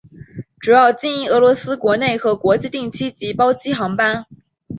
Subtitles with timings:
[0.59, 4.25] 主要经营俄罗斯国内和国际定期及包机航班。